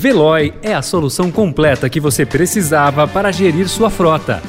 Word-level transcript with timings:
Veloy 0.00 0.54
é 0.62 0.72
a 0.72 0.80
solução 0.80 1.28
completa 1.28 1.90
que 1.90 1.98
você 1.98 2.24
precisava 2.24 3.08
para 3.08 3.32
gerir 3.32 3.68
sua 3.68 3.90
frota. 3.90 4.40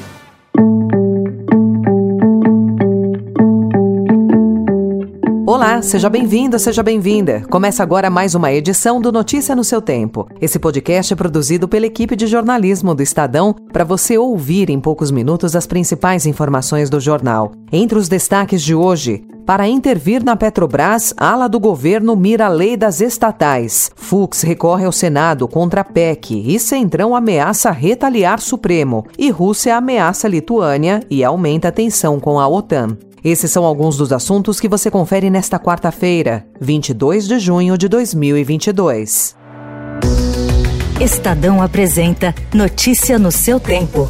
Olá, 5.44 5.82
seja 5.82 6.08
bem-vindo, 6.08 6.56
seja 6.56 6.84
bem-vinda. 6.84 7.42
Começa 7.50 7.82
agora 7.82 8.08
mais 8.08 8.36
uma 8.36 8.52
edição 8.52 9.00
do 9.00 9.10
Notícia 9.10 9.56
no 9.56 9.64
seu 9.64 9.82
Tempo. 9.82 10.28
Esse 10.40 10.56
podcast 10.60 11.12
é 11.12 11.16
produzido 11.16 11.66
pela 11.66 11.86
equipe 11.86 12.14
de 12.14 12.28
jornalismo 12.28 12.94
do 12.94 13.02
Estadão 13.02 13.52
para 13.72 13.82
você 13.82 14.16
ouvir 14.16 14.70
em 14.70 14.78
poucos 14.78 15.10
minutos 15.10 15.56
as 15.56 15.66
principais 15.66 16.26
informações 16.26 16.88
do 16.88 17.00
jornal. 17.00 17.50
Entre 17.72 17.98
os 17.98 18.08
destaques 18.08 18.62
de 18.62 18.72
hoje, 18.72 19.24
para 19.50 19.66
intervir 19.66 20.22
na 20.22 20.36
Petrobras, 20.36 21.12
ala 21.16 21.48
do 21.48 21.58
governo 21.58 22.14
mira 22.14 22.46
a 22.46 22.48
lei 22.48 22.76
das 22.76 23.00
estatais. 23.00 23.90
Fux 23.96 24.42
recorre 24.42 24.84
ao 24.84 24.92
Senado 24.92 25.48
contra 25.48 25.80
a 25.80 25.84
PEC 25.84 26.54
e 26.54 26.56
Centrão 26.60 27.16
ameaça 27.16 27.72
retaliar 27.72 28.38
Supremo. 28.38 29.04
E 29.18 29.28
Rússia 29.28 29.74
ameaça 29.74 30.28
Lituânia 30.28 31.02
e 31.10 31.24
aumenta 31.24 31.66
a 31.66 31.72
tensão 31.72 32.20
com 32.20 32.38
a 32.38 32.46
OTAN. 32.46 32.96
Esses 33.24 33.50
são 33.50 33.64
alguns 33.64 33.96
dos 33.96 34.12
assuntos 34.12 34.60
que 34.60 34.68
você 34.68 34.88
confere 34.88 35.28
nesta 35.28 35.58
quarta-feira, 35.58 36.46
22 36.60 37.26
de 37.26 37.40
junho 37.40 37.76
de 37.76 37.88
2022. 37.88 39.34
Estadão 41.00 41.60
apresenta 41.60 42.32
Notícia 42.54 43.18
no 43.18 43.32
seu 43.32 43.58
tempo. 43.58 44.08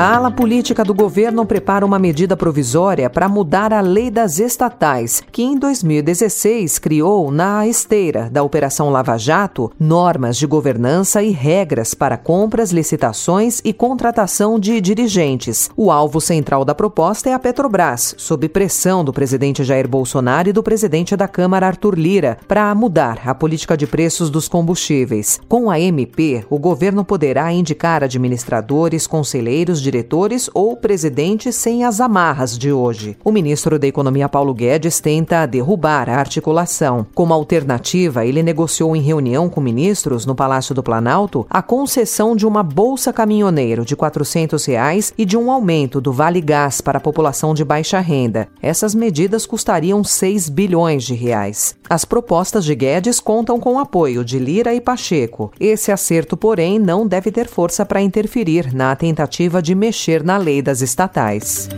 A 0.00 0.14
ala 0.14 0.30
política 0.30 0.84
do 0.84 0.94
governo 0.94 1.44
prepara 1.44 1.84
uma 1.84 1.98
medida 1.98 2.36
provisória 2.36 3.10
para 3.10 3.28
mudar 3.28 3.72
a 3.72 3.80
lei 3.80 4.12
das 4.12 4.38
estatais, 4.38 5.20
que 5.32 5.42
em 5.42 5.58
2016 5.58 6.78
criou, 6.78 7.32
na 7.32 7.66
esteira 7.66 8.30
da 8.30 8.44
Operação 8.44 8.90
Lava 8.90 9.18
Jato, 9.18 9.72
normas 9.76 10.36
de 10.36 10.46
governança 10.46 11.20
e 11.20 11.30
regras 11.30 11.94
para 11.94 12.16
compras, 12.16 12.70
licitações 12.70 13.60
e 13.64 13.72
contratação 13.72 14.56
de 14.56 14.80
dirigentes. 14.80 15.68
O 15.76 15.90
alvo 15.90 16.20
central 16.20 16.64
da 16.64 16.76
proposta 16.76 17.30
é 17.30 17.32
a 17.32 17.38
Petrobras, 17.40 18.14
sob 18.16 18.48
pressão 18.48 19.02
do 19.02 19.12
presidente 19.12 19.64
Jair 19.64 19.88
Bolsonaro 19.88 20.48
e 20.48 20.52
do 20.52 20.62
presidente 20.62 21.16
da 21.16 21.26
Câmara, 21.26 21.66
Arthur 21.66 21.98
Lira, 21.98 22.38
para 22.46 22.72
mudar 22.72 23.22
a 23.26 23.34
política 23.34 23.76
de 23.76 23.84
preços 23.84 24.30
dos 24.30 24.46
combustíveis. 24.46 25.40
Com 25.48 25.68
a 25.68 25.80
MP, 25.80 26.44
o 26.48 26.56
governo 26.56 27.04
poderá 27.04 27.52
indicar 27.52 28.04
administradores, 28.04 29.04
conselheiros, 29.04 29.87
diretores 29.88 30.50
ou 30.52 30.76
presidentes 30.76 31.56
sem 31.56 31.82
as 31.82 31.98
amarras 31.98 32.58
de 32.58 32.70
hoje. 32.70 33.16
O 33.24 33.32
ministro 33.32 33.78
da 33.78 33.86
Economia 33.86 34.28
Paulo 34.28 34.52
Guedes 34.52 35.00
tenta 35.00 35.46
derrubar 35.46 36.10
a 36.10 36.16
articulação. 36.18 37.06
Como 37.14 37.32
alternativa, 37.32 38.26
ele 38.26 38.42
negociou 38.42 38.94
em 38.94 39.00
reunião 39.00 39.48
com 39.48 39.62
ministros 39.62 40.26
no 40.26 40.34
Palácio 40.34 40.74
do 40.74 40.82
Planalto 40.82 41.46
a 41.48 41.62
concessão 41.62 42.36
de 42.36 42.46
uma 42.46 42.62
bolsa 42.62 43.14
caminhoneiro 43.14 43.82
de 43.82 43.96
400 43.96 44.62
reais 44.66 45.14
e 45.16 45.24
de 45.24 45.38
um 45.38 45.50
aumento 45.50 46.02
do 46.02 46.12
Vale 46.12 46.42
Gás 46.42 46.82
para 46.82 46.98
a 46.98 47.00
população 47.00 47.54
de 47.54 47.64
baixa 47.64 47.98
renda. 47.98 48.46
Essas 48.60 48.94
medidas 48.94 49.46
custariam 49.46 50.04
6 50.04 50.50
bilhões 50.50 51.02
de 51.04 51.14
reais. 51.14 51.74
As 51.88 52.04
propostas 52.04 52.66
de 52.66 52.74
Guedes 52.74 53.20
contam 53.20 53.58
com 53.58 53.76
o 53.76 53.78
apoio 53.78 54.22
de 54.22 54.38
Lira 54.38 54.74
e 54.74 54.82
Pacheco. 54.82 55.50
Esse 55.58 55.90
acerto, 55.90 56.36
porém, 56.36 56.78
não 56.78 57.06
deve 57.06 57.32
ter 57.32 57.48
força 57.48 57.86
para 57.86 58.02
interferir 58.02 58.74
na 58.74 58.94
tentativa 58.94 59.62
de 59.62 59.77
mexer 59.78 60.24
na 60.24 60.36
lei 60.36 60.60
das 60.60 60.82
estatais. 60.82 61.68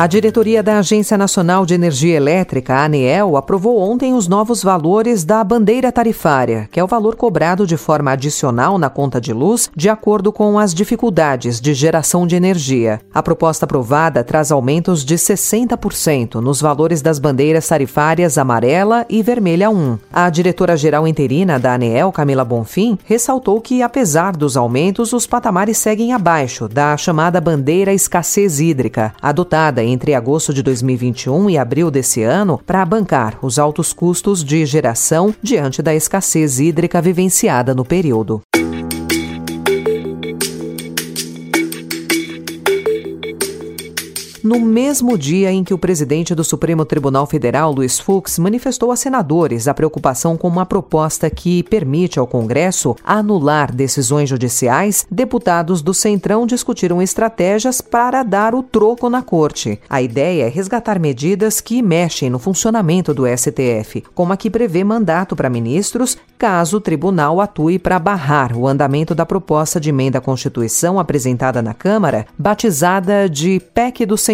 A 0.00 0.06
diretoria 0.06 0.62
da 0.62 0.78
Agência 0.78 1.18
Nacional 1.18 1.66
de 1.66 1.74
Energia 1.74 2.16
Elétrica, 2.16 2.74
ANEEL, 2.82 3.36
aprovou 3.36 3.78
ontem 3.78 4.14
os 4.14 4.26
novos 4.26 4.62
valores 4.62 5.24
da 5.24 5.44
bandeira 5.44 5.92
tarifária, 5.92 6.66
que 6.72 6.80
é 6.80 6.82
o 6.82 6.86
valor 6.86 7.16
cobrado 7.16 7.66
de 7.66 7.76
forma 7.76 8.10
adicional 8.10 8.78
na 8.78 8.88
conta 8.88 9.20
de 9.20 9.34
luz, 9.34 9.70
de 9.76 9.90
acordo 9.90 10.32
com 10.32 10.58
as 10.58 10.72
dificuldades 10.72 11.60
de 11.60 11.74
geração 11.74 12.26
de 12.26 12.34
energia. 12.34 12.98
A 13.12 13.22
proposta 13.22 13.66
aprovada 13.66 14.24
traz 14.24 14.50
aumentos 14.50 15.04
de 15.04 15.16
60% 15.16 16.36
nos 16.36 16.62
valores 16.62 17.02
das 17.02 17.18
bandeiras 17.18 17.68
tarifárias 17.68 18.38
amarela 18.38 19.04
e 19.06 19.22
vermelha 19.22 19.68
1. 19.68 19.98
A 20.10 20.30
diretora-geral 20.30 21.06
interina 21.06 21.58
da 21.58 21.74
ANEEL, 21.74 22.10
Camila 22.10 22.42
Bonfim, 22.42 22.98
ressaltou 23.04 23.60
que, 23.60 23.82
apesar 23.82 24.34
dos 24.34 24.56
aumentos, 24.56 25.12
os 25.12 25.26
patamares 25.26 25.76
seguem 25.76 26.14
abaixo 26.14 26.66
da 26.66 26.96
chamada 26.96 27.38
bandeira 27.38 27.92
escassez 27.92 28.60
hídrica, 28.60 29.12
adotada 29.20 29.89
entre 29.90 30.14
agosto 30.14 30.54
de 30.54 30.62
2021 30.62 31.50
e 31.50 31.58
abril 31.58 31.90
desse 31.90 32.22
ano 32.22 32.60
para 32.64 32.84
bancar 32.84 33.38
os 33.42 33.58
altos 33.58 33.92
custos 33.92 34.44
de 34.44 34.64
geração 34.64 35.34
diante 35.42 35.82
da 35.82 35.94
escassez 35.94 36.60
hídrica 36.60 37.00
vivenciada 37.02 37.74
no 37.74 37.84
período. 37.84 38.40
No 44.42 44.60
mesmo 44.60 45.16
dia 45.18 45.50
em 45.52 45.62
que 45.62 45.74
o 45.74 45.78
presidente 45.78 46.34
do 46.34 46.44
Supremo 46.44 46.84
Tribunal 46.84 47.26
Federal, 47.26 47.72
Luiz 47.72 47.98
Fux, 47.98 48.38
manifestou 48.38 48.90
a 48.92 48.96
senadores 48.96 49.68
a 49.68 49.74
preocupação 49.74 50.36
com 50.36 50.48
uma 50.48 50.66
proposta 50.66 51.28
que 51.30 51.62
permite 51.64 52.18
ao 52.18 52.26
Congresso 52.26 52.96
anular 53.04 53.74
decisões 53.74 54.28
judiciais, 54.28 55.06
deputados 55.10 55.82
do 55.82 55.92
Centrão 55.92 56.46
discutiram 56.46 57.02
estratégias 57.02 57.80
para 57.80 58.22
dar 58.22 58.54
o 58.54 58.62
troco 58.62 59.08
na 59.08 59.22
corte. 59.22 59.78
A 59.88 60.02
ideia 60.02 60.44
é 60.44 60.48
resgatar 60.48 60.98
medidas 60.98 61.60
que 61.60 61.82
mexem 61.82 62.30
no 62.30 62.38
funcionamento 62.38 63.12
do 63.12 63.24
STF, 63.26 64.02
como 64.14 64.32
a 64.32 64.36
que 64.36 64.50
prevê 64.50 64.84
mandato 64.84 65.36
para 65.36 65.50
ministros 65.50 66.16
caso 66.40 66.78
o 66.78 66.80
tribunal 66.80 67.38
atue 67.38 67.78
para 67.78 67.98
barrar 67.98 68.56
o 68.56 68.66
andamento 68.66 69.14
da 69.14 69.26
proposta 69.26 69.78
de 69.78 69.90
emenda 69.90 70.16
à 70.16 70.20
Constituição 70.22 70.98
apresentada 70.98 71.60
na 71.60 71.74
Câmara, 71.74 72.26
batizada 72.38 73.28
de 73.28 73.60
PEC 73.74 74.06
do 74.06 74.16
Centrão, 74.16 74.29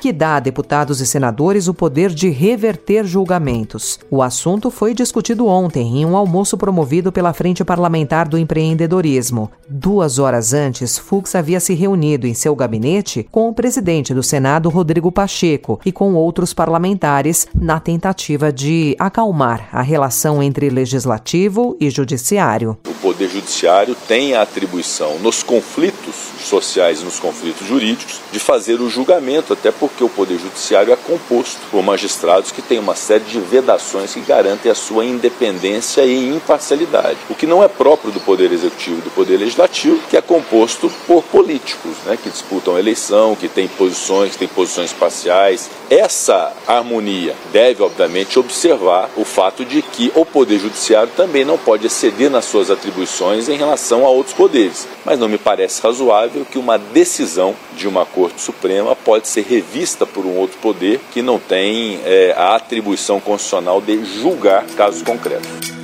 que 0.00 0.12
dá 0.12 0.36
a 0.36 0.40
deputados 0.40 1.00
e 1.00 1.06
senadores 1.06 1.68
o 1.68 1.74
poder 1.74 2.10
de 2.10 2.28
reverter 2.28 3.04
julgamentos. 3.04 3.98
O 4.10 4.22
assunto 4.22 4.70
foi 4.70 4.92
discutido 4.92 5.46
ontem 5.46 5.98
em 5.98 6.04
um 6.04 6.16
almoço 6.16 6.58
promovido 6.58 7.12
pela 7.12 7.32
Frente 7.32 7.64
Parlamentar 7.64 8.28
do 8.28 8.36
Empreendedorismo. 8.36 9.50
Duas 9.68 10.18
horas 10.18 10.52
antes, 10.52 10.98
Fux 10.98 11.34
havia 11.34 11.60
se 11.60 11.74
reunido 11.74 12.26
em 12.26 12.34
seu 12.34 12.56
gabinete 12.56 13.26
com 13.30 13.48
o 13.48 13.54
presidente 13.54 14.12
do 14.12 14.22
Senado, 14.22 14.68
Rodrigo 14.68 15.12
Pacheco, 15.12 15.80
e 15.84 15.92
com 15.92 16.14
outros 16.14 16.52
parlamentares 16.52 17.46
na 17.54 17.78
tentativa 17.78 18.52
de 18.52 18.96
acalmar 18.98 19.68
a 19.72 19.82
relação 19.82 20.42
entre 20.42 20.68
legislativo 20.70 21.76
e 21.80 21.88
Judiciário. 21.88 22.76
O 22.88 22.94
Poder 22.94 23.28
Judiciário 23.28 23.96
tem 24.08 24.34
a 24.34 24.42
atribuição 24.42 25.18
nos 25.20 25.42
conflitos 25.42 26.25
sociais 26.46 27.00
e 27.00 27.04
nos 27.04 27.18
conflitos 27.18 27.66
jurídicos 27.66 28.20
de 28.32 28.38
fazer 28.38 28.80
o 28.80 28.88
julgamento, 28.88 29.52
até 29.52 29.70
porque 29.70 30.02
o 30.02 30.08
Poder 30.08 30.38
Judiciário 30.38 30.92
é 30.92 30.96
composto 30.96 31.60
por 31.70 31.82
magistrados 31.82 32.50
que 32.50 32.62
têm 32.62 32.78
uma 32.78 32.94
série 32.94 33.24
de 33.24 33.38
vedações 33.40 34.14
que 34.14 34.20
garantem 34.20 34.70
a 34.70 34.74
sua 34.74 35.04
independência 35.04 36.02
e 36.02 36.28
imparcialidade, 36.28 37.18
o 37.28 37.34
que 37.34 37.46
não 37.46 37.62
é 37.62 37.68
próprio 37.68 38.12
do 38.12 38.20
Poder 38.20 38.52
Executivo 38.52 38.98
e 38.98 39.02
do 39.02 39.10
Poder 39.10 39.36
Legislativo, 39.36 40.00
que 40.08 40.16
é 40.16 40.22
composto 40.22 40.90
por 41.06 41.22
políticos, 41.24 41.96
né, 42.04 42.18
que 42.20 42.30
disputam 42.30 42.76
a 42.76 42.80
eleição, 42.80 43.34
que 43.34 43.48
têm 43.48 43.68
posições, 43.68 44.32
que 44.32 44.38
têm 44.38 44.48
posições 44.48 44.92
parciais. 44.92 45.70
Essa 45.90 46.52
harmonia 46.66 47.34
deve, 47.52 47.82
obviamente, 47.82 48.38
observar 48.38 49.10
o 49.16 49.24
fato 49.24 49.64
de 49.64 49.82
que 49.82 50.12
o 50.14 50.24
Poder 50.24 50.58
Judiciário 50.58 51.10
também 51.16 51.44
não 51.44 51.58
pode 51.58 51.86
exceder 51.86 52.30
nas 52.30 52.44
suas 52.44 52.70
atribuições 52.70 53.48
em 53.48 53.56
relação 53.56 54.04
a 54.04 54.08
outros 54.08 54.34
poderes. 54.34 54.86
Mas 55.04 55.18
não 55.18 55.28
me 55.28 55.38
parece 55.38 55.80
razoável 55.80 56.35
que 56.44 56.58
uma 56.58 56.78
decisão 56.78 57.54
de 57.76 57.86
uma 57.88 58.04
Corte 58.04 58.40
Suprema 58.40 58.94
pode 58.94 59.28
ser 59.28 59.42
revista 59.42 60.06
por 60.06 60.24
um 60.26 60.36
outro 60.36 60.58
poder 60.58 61.00
que 61.12 61.22
não 61.22 61.38
tem 61.38 62.00
é, 62.04 62.34
a 62.36 62.54
atribuição 62.56 63.20
constitucional 63.20 63.80
de 63.80 64.04
julgar 64.04 64.64
casos 64.76 65.02
concretos. 65.02 65.75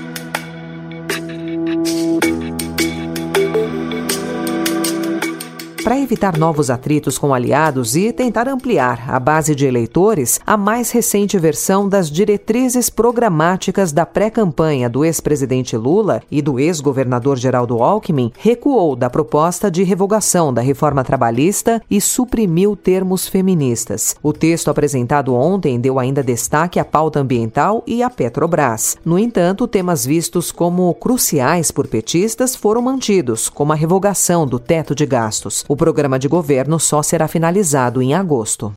Evitar 6.13 6.37
novos 6.37 6.69
atritos 6.69 7.17
com 7.17 7.33
aliados 7.33 7.97
e 7.97 8.13
tentar 8.13 8.47
ampliar 8.47 9.03
a 9.09 9.19
base 9.19 9.55
de 9.55 9.65
eleitores, 9.65 10.39
a 10.47 10.59
mais 10.59 10.91
recente 10.91 11.39
versão 11.39 11.89
das 11.89 12.11
diretrizes 12.11 12.91
programáticas 12.91 13.93
da 13.93 14.05
pré-campanha 14.05 14.91
do 14.91 15.07
ex-presidente 15.07 15.75
Lula 15.75 16.23
e 16.31 16.43
do 16.43 16.61
ex-governador 16.61 17.39
Geraldo 17.39 17.83
Alckmin 17.83 18.31
recuou 18.37 18.95
da 18.95 19.09
proposta 19.09 19.71
de 19.71 19.83
revogação 19.85 20.53
da 20.53 20.61
reforma 20.61 21.03
trabalhista 21.03 21.81
e 21.91 21.99
suprimiu 21.99 22.77
termos 22.77 23.27
feministas. 23.27 24.15
O 24.23 24.35
texto 24.35 24.69
apresentado 24.69 25.35
ontem 25.35 25.81
deu 25.81 25.99
ainda 25.99 26.23
destaque 26.23 26.79
à 26.79 26.85
pauta 26.85 27.21
ambiental 27.21 27.83
e 27.87 28.03
à 28.03 28.11
Petrobras. 28.11 28.99
No 29.03 29.19
entanto, 29.19 29.67
temas 29.67 30.05
vistos 30.05 30.53
como 30.53 30.93
cruciais 30.93 31.71
por 31.71 31.87
petistas 31.87 32.55
foram 32.55 32.83
mantidos, 32.83 33.49
como 33.49 33.73
a 33.73 33.77
revogação 33.77 34.47
do 34.47 34.59
teto 34.59 34.95
de 34.95 35.07
gastos. 35.07 35.65
O 35.67 35.75
programa 35.75 36.02
de 36.19 36.29
governo 36.29 36.79
só 36.79 37.03
será 37.03 37.29
finalizado 37.29 38.03
em 38.03 38.15
agosto. 38.15 38.73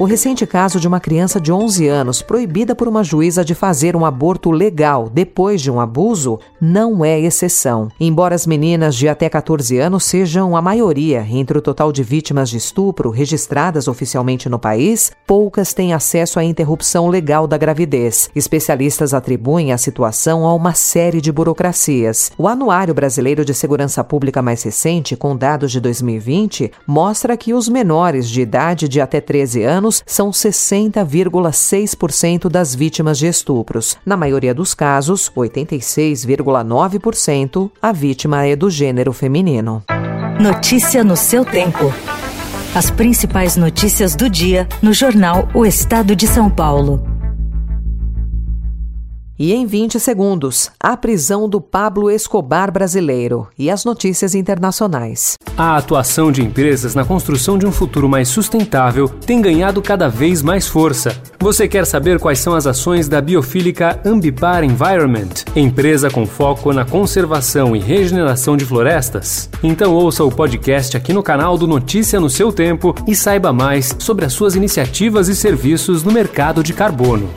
O 0.00 0.06
recente 0.06 0.46
caso 0.46 0.80
de 0.80 0.88
uma 0.88 0.98
criança 0.98 1.38
de 1.38 1.52
11 1.52 1.86
anos 1.86 2.22
proibida 2.22 2.74
por 2.74 2.88
uma 2.88 3.04
juíza 3.04 3.44
de 3.44 3.54
fazer 3.54 3.94
um 3.94 4.06
aborto 4.06 4.50
legal 4.50 5.10
depois 5.12 5.60
de 5.60 5.70
um 5.70 5.78
abuso 5.78 6.40
não 6.58 7.04
é 7.04 7.20
exceção. 7.20 7.88
Embora 8.00 8.34
as 8.34 8.46
meninas 8.46 8.96
de 8.96 9.10
até 9.10 9.28
14 9.28 9.76
anos 9.76 10.04
sejam 10.04 10.56
a 10.56 10.62
maioria 10.62 11.20
entre 11.28 11.58
o 11.58 11.60
total 11.60 11.92
de 11.92 12.02
vítimas 12.02 12.48
de 12.48 12.56
estupro 12.56 13.10
registradas 13.10 13.88
oficialmente 13.88 14.48
no 14.48 14.58
país, 14.58 15.12
poucas 15.26 15.74
têm 15.74 15.92
acesso 15.92 16.38
à 16.38 16.44
interrupção 16.44 17.06
legal 17.06 17.46
da 17.46 17.58
gravidez. 17.58 18.30
Especialistas 18.34 19.12
atribuem 19.12 19.70
a 19.70 19.76
situação 19.76 20.46
a 20.46 20.54
uma 20.54 20.72
série 20.72 21.20
de 21.20 21.30
burocracias. 21.30 22.32
O 22.38 22.48
Anuário 22.48 22.94
Brasileiro 22.94 23.44
de 23.44 23.52
Segurança 23.52 24.02
Pública 24.02 24.40
mais 24.40 24.62
recente, 24.62 25.14
com 25.14 25.36
dados 25.36 25.70
de 25.70 25.78
2020, 25.78 26.72
mostra 26.86 27.36
que 27.36 27.52
os 27.52 27.68
menores 27.68 28.30
de 28.30 28.40
idade 28.40 28.88
de 28.88 28.98
até 28.98 29.20
13 29.20 29.62
anos 29.62 29.89
anos 29.90 30.02
são 30.06 30.30
60,6% 30.30 32.48
das 32.48 32.72
vítimas 32.74 33.18
de 33.18 33.26
estupros. 33.26 33.98
Na 34.06 34.16
maioria 34.16 34.54
dos 34.54 34.72
casos, 34.72 35.30
86,9%, 35.36 37.70
a 37.82 37.92
vítima 37.92 38.46
é 38.46 38.54
do 38.54 38.70
gênero 38.70 39.12
feminino. 39.12 39.82
Notícia 40.40 41.02
no 41.04 41.16
seu 41.16 41.44
tempo. 41.44 41.92
As 42.74 42.90
principais 42.90 43.56
notícias 43.56 44.14
do 44.14 44.30
dia 44.30 44.68
no 44.80 44.92
jornal 44.92 45.48
O 45.52 45.66
Estado 45.66 46.14
de 46.14 46.28
São 46.28 46.48
Paulo. 46.48 47.09
E 49.42 49.54
em 49.54 49.64
20 49.64 49.98
segundos, 49.98 50.70
a 50.78 50.94
prisão 50.98 51.48
do 51.48 51.62
Pablo 51.62 52.10
Escobar 52.10 52.70
brasileiro 52.70 53.48
e 53.58 53.70
as 53.70 53.86
notícias 53.86 54.34
internacionais. 54.34 55.38
A 55.56 55.78
atuação 55.78 56.30
de 56.30 56.42
empresas 56.42 56.94
na 56.94 57.06
construção 57.06 57.56
de 57.56 57.64
um 57.64 57.72
futuro 57.72 58.06
mais 58.06 58.28
sustentável 58.28 59.08
tem 59.08 59.40
ganhado 59.40 59.80
cada 59.80 60.10
vez 60.10 60.42
mais 60.42 60.68
força. 60.68 61.16
Você 61.38 61.66
quer 61.66 61.86
saber 61.86 62.20
quais 62.20 62.38
são 62.38 62.54
as 62.54 62.66
ações 62.66 63.08
da 63.08 63.18
biofílica 63.18 63.98
Ambipar 64.04 64.62
Environment, 64.62 65.30
empresa 65.56 66.10
com 66.10 66.26
foco 66.26 66.70
na 66.70 66.84
conservação 66.84 67.74
e 67.74 67.78
regeneração 67.78 68.58
de 68.58 68.66
florestas? 68.66 69.48
Então 69.62 69.94
ouça 69.94 70.22
o 70.22 70.30
podcast 70.30 70.98
aqui 70.98 71.14
no 71.14 71.22
canal 71.22 71.56
do 71.56 71.66
Notícia 71.66 72.20
no 72.20 72.28
seu 72.28 72.52
tempo 72.52 72.94
e 73.08 73.16
saiba 73.16 73.54
mais 73.54 73.96
sobre 74.00 74.26
as 74.26 74.34
suas 74.34 74.54
iniciativas 74.54 75.28
e 75.28 75.34
serviços 75.34 76.04
no 76.04 76.12
mercado 76.12 76.62
de 76.62 76.74
carbono. 76.74 77.30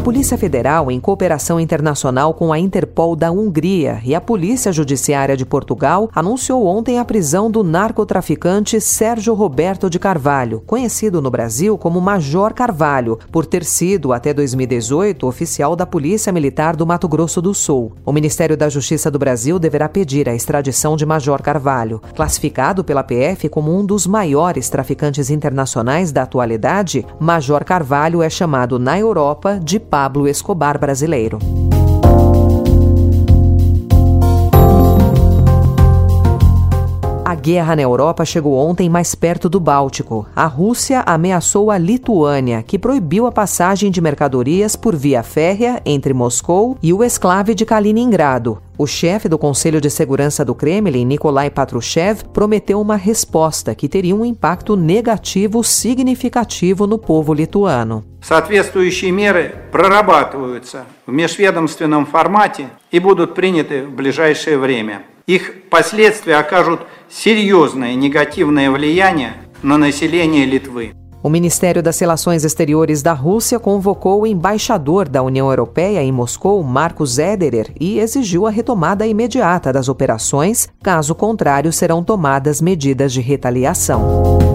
A 0.00 0.02
Polícia 0.02 0.38
Federal, 0.38 0.90
em 0.90 0.98
cooperação 0.98 1.60
internacional 1.60 2.32
com 2.32 2.54
a 2.54 2.58
Interpol 2.58 3.14
da 3.14 3.30
Hungria 3.30 4.00
e 4.02 4.14
a 4.14 4.20
Polícia 4.20 4.72
Judiciária 4.72 5.36
de 5.36 5.44
Portugal, 5.44 6.08
anunciou 6.14 6.64
ontem 6.66 6.98
a 6.98 7.04
prisão 7.04 7.50
do 7.50 7.62
narcotraficante 7.62 8.80
Sérgio 8.80 9.34
Roberto 9.34 9.90
de 9.90 9.98
Carvalho, 9.98 10.62
conhecido 10.66 11.20
no 11.20 11.30
Brasil 11.30 11.76
como 11.76 12.00
Major 12.00 12.54
Carvalho, 12.54 13.18
por 13.30 13.44
ter 13.44 13.62
sido, 13.62 14.14
até 14.14 14.32
2018, 14.32 15.26
oficial 15.26 15.76
da 15.76 15.84
Polícia 15.84 16.32
Militar 16.32 16.76
do 16.76 16.86
Mato 16.86 17.06
Grosso 17.06 17.42
do 17.42 17.52
Sul. 17.52 17.92
O 18.02 18.10
Ministério 18.10 18.56
da 18.56 18.70
Justiça 18.70 19.10
do 19.10 19.18
Brasil 19.18 19.58
deverá 19.58 19.86
pedir 19.86 20.30
a 20.30 20.34
extradição 20.34 20.96
de 20.96 21.04
Major 21.04 21.42
Carvalho. 21.42 22.00
Classificado 22.16 22.82
pela 22.82 23.04
PF 23.04 23.50
como 23.50 23.78
um 23.78 23.84
dos 23.84 24.06
maiores 24.06 24.70
traficantes 24.70 25.28
internacionais 25.28 26.10
da 26.10 26.22
atualidade, 26.22 27.04
Major 27.20 27.62
Carvalho 27.66 28.22
é 28.22 28.30
chamado 28.30 28.78
na 28.78 28.98
Europa 28.98 29.60
de 29.62 29.90
Pablo 30.00 30.26
Escobar 30.26 30.78
brasileiro. 30.78 31.38
guerra 37.45 37.75
na 37.75 37.83
Europa 37.83 38.25
chegou 38.25 38.55
ontem 38.55 38.89
mais 38.89 39.13
perto 39.13 39.47
do 39.47 39.59
Báltico. 39.59 40.25
A 40.35 40.47
Rússia 40.47 41.03
ameaçou 41.05 41.69
a 41.69 41.77
Lituânia, 41.77 42.63
que 42.63 42.79
proibiu 42.79 43.27
a 43.27 43.31
passagem 43.31 43.91
de 43.91 44.01
mercadorias 44.01 44.75
por 44.75 44.95
via 44.95 45.21
férrea 45.21 45.79
entre 45.85 46.11
Moscou 46.11 46.75
e 46.81 46.91
o 46.91 47.03
esclave 47.03 47.53
de 47.53 47.63
Kaliningrado. 47.63 48.59
O 48.77 48.87
chefe 48.87 49.29
do 49.29 49.37
Conselho 49.37 49.79
de 49.79 49.91
Segurança 49.91 50.43
do 50.43 50.55
Kremlin, 50.55 51.05
Nikolai 51.05 51.51
Patrushev, 51.51 52.23
prometeu 52.33 52.81
uma 52.81 52.95
resposta 52.95 53.75
que 53.75 53.87
teria 53.87 54.15
um 54.15 54.25
impacto 54.25 54.75
negativo 54.75 55.63
significativo 55.63 56.87
no 56.87 56.97
povo 56.97 57.31
lituano. 57.31 58.03
Соответствующие 58.21 59.11
меры 59.11 59.53
прорабатываются 59.71 60.85
в 61.05 61.11
межведомственном 61.11 62.07
формате 62.07 62.69
и 62.91 62.99
будут 62.99 63.35
приняты 63.35 63.85
в 63.85 63.91
ближайшее 63.91 64.57
время. 64.57 65.03
Их 65.29 65.69
последствия 65.69 66.35
окажут 66.35 66.81
серьезное 67.09 67.95
негативное 67.95 68.69
влияние 68.69 69.33
на 69.63 69.77
население 69.77 70.45
Литвы. 70.45 70.93
O 71.23 71.29
Ministério 71.29 71.81
das 71.81 71.97
Relações 71.99 72.45
Exteriores 72.45 73.01
da 73.01 73.13
Rússia 73.13 73.59
convocou 73.59 74.21
o 74.21 74.27
embaixador 74.27 75.09
da 75.09 75.23
União 75.23 75.49
Europeia 75.49 76.03
em 76.03 76.11
Moscou, 76.11 76.61
Marcos 76.61 77.17
Ederer, 77.17 77.73
e 77.79 77.97
exigiu 77.97 78.45
a 78.45 78.51
retomada 78.51 79.07
imediata 79.07 79.73
das 79.73 79.89
operações, 79.89 80.69
caso 80.83 81.15
contrário, 81.15 81.73
serão 81.73 82.03
tomadas 82.03 82.61
medidas 82.61 83.11
de 83.11 83.21
retaliação. 83.21 84.48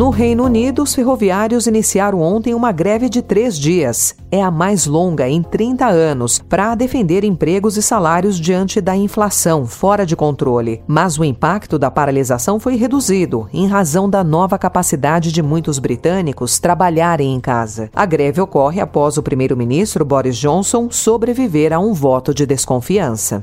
No 0.00 0.08
Reino 0.08 0.44
Unido, 0.44 0.82
os 0.82 0.94
ferroviários 0.94 1.66
iniciaram 1.66 2.22
ontem 2.22 2.54
uma 2.54 2.72
greve 2.72 3.06
de 3.10 3.20
três 3.20 3.58
dias. 3.58 4.14
É 4.30 4.42
a 4.42 4.50
mais 4.50 4.86
longa 4.86 5.28
em 5.28 5.42
30 5.42 5.86
anos, 5.88 6.38
para 6.48 6.74
defender 6.74 7.22
empregos 7.22 7.76
e 7.76 7.82
salários 7.82 8.40
diante 8.40 8.80
da 8.80 8.96
inflação 8.96 9.66
fora 9.66 10.06
de 10.06 10.16
controle. 10.16 10.82
Mas 10.86 11.18
o 11.18 11.22
impacto 11.22 11.78
da 11.78 11.90
paralisação 11.90 12.58
foi 12.58 12.76
reduzido, 12.76 13.46
em 13.52 13.66
razão 13.66 14.08
da 14.08 14.24
nova 14.24 14.58
capacidade 14.58 15.30
de 15.30 15.42
muitos 15.42 15.78
britânicos 15.78 16.58
trabalharem 16.58 17.34
em 17.34 17.38
casa. 17.38 17.90
A 17.94 18.06
greve 18.06 18.40
ocorre 18.40 18.80
após 18.80 19.18
o 19.18 19.22
primeiro-ministro 19.22 20.02
Boris 20.02 20.38
Johnson 20.38 20.88
sobreviver 20.90 21.74
a 21.74 21.78
um 21.78 21.92
voto 21.92 22.32
de 22.32 22.46
desconfiança. 22.46 23.42